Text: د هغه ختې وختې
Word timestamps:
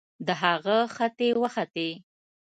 د 0.27 0.29
هغه 0.41 0.77
ختې 0.95 1.29
وختې 1.41 1.89